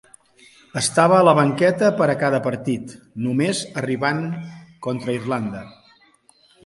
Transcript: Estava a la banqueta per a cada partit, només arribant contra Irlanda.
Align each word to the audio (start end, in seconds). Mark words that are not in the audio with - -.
Estava 0.79 1.17
a 1.17 1.25
la 1.27 1.33
banqueta 1.39 1.91
per 1.99 2.07
a 2.13 2.15
cada 2.23 2.39
partit, 2.47 2.95
només 3.27 3.61
arribant 3.83 4.25
contra 4.87 5.17
Irlanda. 5.19 5.63